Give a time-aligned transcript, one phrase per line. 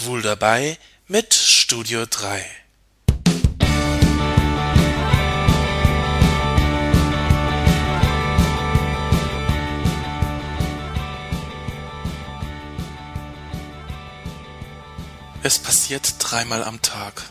[0.00, 0.78] Schwul dabei
[1.08, 2.42] mit Studio 3.
[15.42, 17.22] Es passiert dreimal am Tag.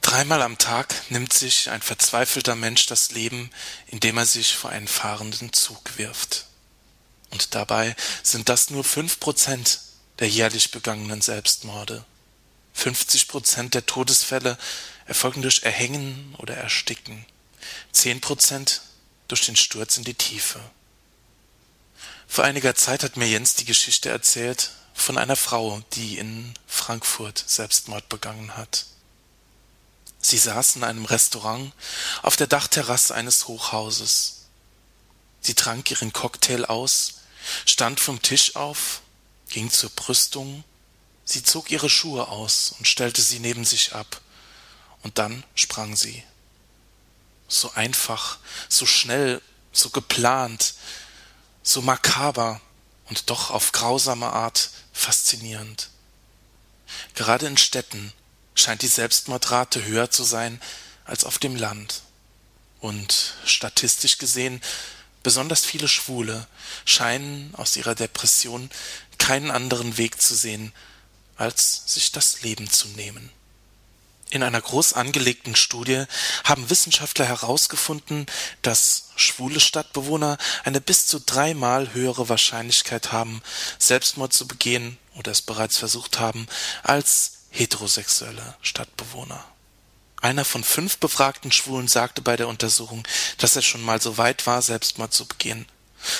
[0.00, 3.50] Dreimal am Tag nimmt sich ein verzweifelter Mensch das Leben,
[3.88, 6.46] indem er sich vor einen fahrenden Zug wirft.
[7.30, 9.85] Und dabei sind das nur fünf Prozent
[10.18, 12.04] der jährlich begangenen Selbstmorde.
[12.74, 14.58] 50 Prozent der Todesfälle
[15.06, 17.24] erfolgen durch Erhängen oder Ersticken.
[17.92, 18.82] 10 Prozent
[19.28, 20.60] durch den Sturz in die Tiefe.
[22.28, 27.42] Vor einiger Zeit hat mir Jens die Geschichte erzählt von einer Frau, die in Frankfurt
[27.46, 28.86] Selbstmord begangen hat.
[30.18, 31.72] Sie saß in einem Restaurant
[32.22, 34.46] auf der Dachterrasse eines Hochhauses.
[35.40, 37.20] Sie trank ihren Cocktail aus,
[37.64, 39.02] stand vom Tisch auf
[39.48, 40.64] ging zur Brüstung,
[41.24, 44.20] sie zog ihre Schuhe aus und stellte sie neben sich ab,
[45.02, 46.24] und dann sprang sie.
[47.48, 48.38] So einfach,
[48.68, 49.40] so schnell,
[49.72, 50.74] so geplant,
[51.62, 52.60] so makaber
[53.08, 55.90] und doch auf grausame Art faszinierend.
[57.14, 58.12] Gerade in Städten
[58.54, 60.60] scheint die Selbstmordrate höher zu sein
[61.04, 62.02] als auf dem Land.
[62.80, 64.60] Und statistisch gesehen,
[65.22, 66.46] besonders viele Schwule
[66.84, 68.70] scheinen aus ihrer Depression
[69.26, 70.72] keinen anderen Weg zu sehen,
[71.36, 73.32] als sich das Leben zu nehmen.
[74.30, 76.04] In einer groß angelegten Studie
[76.44, 78.26] haben Wissenschaftler herausgefunden,
[78.62, 83.42] dass schwule Stadtbewohner eine bis zu dreimal höhere Wahrscheinlichkeit haben,
[83.80, 86.46] Selbstmord zu begehen oder es bereits versucht haben,
[86.84, 89.44] als heterosexuelle Stadtbewohner.
[90.22, 93.02] Einer von fünf befragten Schwulen sagte bei der Untersuchung,
[93.38, 95.66] dass er schon mal so weit war, Selbstmord zu begehen.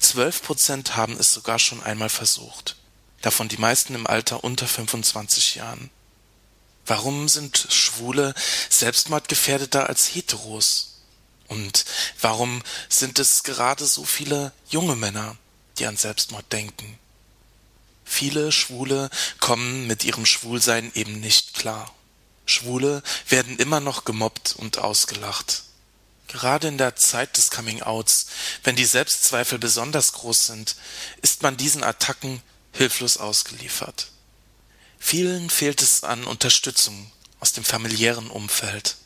[0.00, 2.74] Zwölf Prozent haben es sogar schon einmal versucht
[3.20, 5.90] davon die meisten im Alter unter 25 Jahren.
[6.86, 8.34] Warum sind Schwule
[8.70, 11.00] selbstmordgefährdeter als Heteros?
[11.48, 11.84] Und
[12.20, 15.36] warum sind es gerade so viele junge Männer,
[15.78, 16.98] die an Selbstmord denken?
[18.04, 21.94] Viele Schwule kommen mit ihrem Schwulsein eben nicht klar.
[22.46, 25.64] Schwule werden immer noch gemobbt und ausgelacht.
[26.28, 28.26] Gerade in der Zeit des Coming-outs,
[28.64, 30.76] wenn die Selbstzweifel besonders groß sind,
[31.20, 32.42] ist man diesen Attacken
[32.72, 34.08] hilflos ausgeliefert.
[34.98, 38.96] Vielen fehlt es an Unterstützung aus dem familiären Umfeld.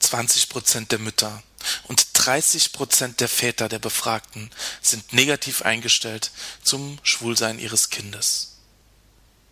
[0.00, 1.42] 20 Prozent der Mütter
[1.84, 4.50] und 30 Prozent der Väter der Befragten
[4.80, 6.30] sind negativ eingestellt
[6.62, 8.56] zum Schwulsein ihres Kindes.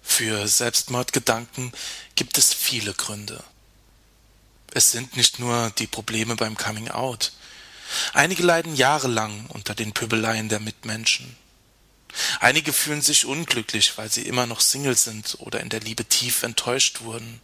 [0.03, 1.73] Für Selbstmordgedanken
[2.15, 3.45] gibt es viele Gründe.
[4.73, 7.33] Es sind nicht nur die Probleme beim Coming Out.
[8.13, 11.37] Einige leiden jahrelang unter den Pöbeleien der Mitmenschen.
[12.41, 16.43] Einige fühlen sich unglücklich, weil sie immer noch Single sind oder in der Liebe tief
[16.43, 17.41] enttäuscht wurden.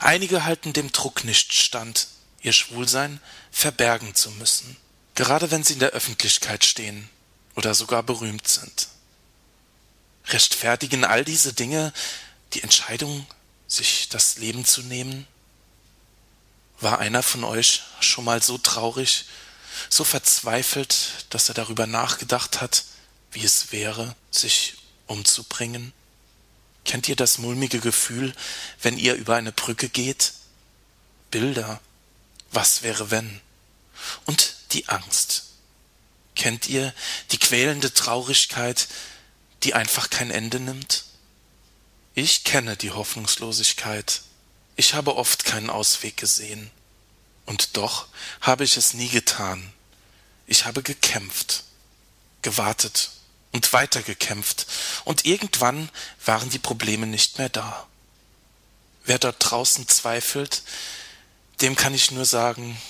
[0.00, 2.08] Einige halten dem Druck nicht stand,
[2.40, 3.20] ihr Schwulsein
[3.52, 4.76] verbergen zu müssen,
[5.14, 7.08] gerade wenn sie in der Öffentlichkeit stehen
[7.54, 8.88] oder sogar berühmt sind.
[10.26, 11.92] Rechtfertigen all diese Dinge
[12.54, 13.26] die Entscheidung,
[13.66, 15.26] sich das Leben zu nehmen?
[16.80, 19.26] War einer von euch schon mal so traurig,
[19.88, 22.84] so verzweifelt, dass er darüber nachgedacht hat,
[23.32, 24.74] wie es wäre, sich
[25.06, 25.92] umzubringen?
[26.84, 28.34] Kennt ihr das mulmige Gefühl,
[28.80, 30.32] wenn ihr über eine Brücke geht?
[31.30, 31.80] Bilder.
[32.50, 33.40] Was wäre wenn?
[34.26, 35.44] Und die Angst.
[36.34, 36.92] Kennt ihr
[37.30, 38.88] die quälende Traurigkeit,
[39.62, 41.04] die einfach kein Ende nimmt?
[42.14, 44.22] Ich kenne die Hoffnungslosigkeit.
[44.76, 46.70] Ich habe oft keinen Ausweg gesehen.
[47.46, 48.08] Und doch
[48.40, 49.72] habe ich es nie getan.
[50.46, 51.64] Ich habe gekämpft,
[52.42, 53.10] gewartet
[53.52, 54.66] und weitergekämpft,
[55.04, 55.90] und irgendwann
[56.24, 57.86] waren die Probleme nicht mehr da.
[59.04, 60.62] Wer dort draußen zweifelt,
[61.60, 62.80] dem kann ich nur sagen,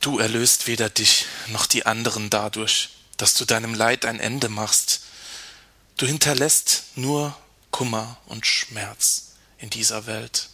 [0.00, 5.02] du erlöst weder dich noch die anderen dadurch, dass du deinem Leid ein Ende machst.
[5.96, 7.36] Du hinterlässt nur
[7.70, 10.48] Kummer und Schmerz in dieser Welt.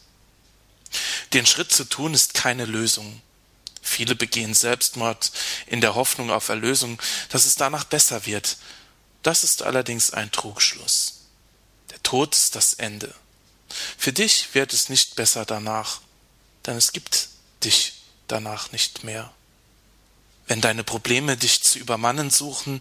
[1.32, 3.20] Den Schritt zu tun ist keine Lösung.
[3.82, 5.32] Viele begehen Selbstmord
[5.66, 7.00] in der Hoffnung auf Erlösung,
[7.30, 8.58] dass es danach besser wird,
[9.28, 11.24] das ist allerdings ein Trugschluss.
[11.90, 13.14] Der Tod ist das Ende.
[13.98, 16.00] Für dich wird es nicht besser danach,
[16.64, 17.28] denn es gibt
[17.62, 19.30] dich danach nicht mehr.
[20.46, 22.80] Wenn deine Probleme dich zu übermannen suchen,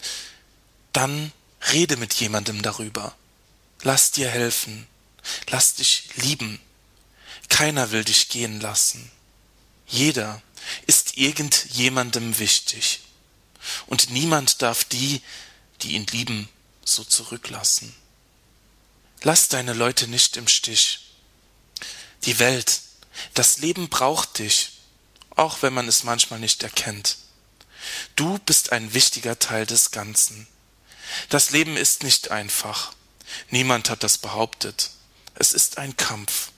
[0.93, 1.33] dann
[1.73, 3.13] rede mit jemandem darüber.
[3.81, 4.87] Lass dir helfen.
[5.49, 6.61] Lass dich lieben.
[7.49, 9.11] Keiner will dich gehen lassen.
[9.85, 10.41] Jeder
[10.85, 13.01] ist irgendjemandem wichtig.
[13.87, 15.21] Und niemand darf die,
[15.81, 16.49] die ihn lieben,
[16.83, 17.93] so zurücklassen.
[19.23, 20.99] Lass deine Leute nicht im Stich.
[22.23, 22.81] Die Welt,
[23.33, 24.71] das Leben braucht dich,
[25.35, 27.17] auch wenn man es manchmal nicht erkennt.
[28.15, 30.47] Du bist ein wichtiger Teil des Ganzen.
[31.29, 32.93] Das Leben ist nicht einfach.
[33.49, 34.91] Niemand hat das behauptet.
[35.35, 36.51] Es ist ein Kampf.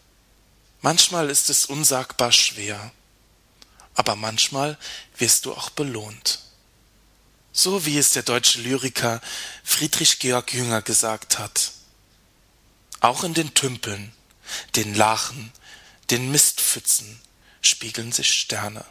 [0.81, 2.91] Manchmal ist es unsagbar schwer,
[3.95, 4.77] aber manchmal
[5.17, 6.39] wirst du auch belohnt.
[7.51, 9.21] So wie es der deutsche Lyriker
[9.63, 11.71] Friedrich Georg Jünger gesagt hat.
[12.99, 14.11] Auch in den Tümpeln,
[14.75, 15.51] den Lachen,
[16.09, 17.19] den Mistpfützen
[17.61, 18.85] spiegeln sich Sterne.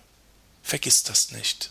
[0.63, 1.71] Vergiss das nicht.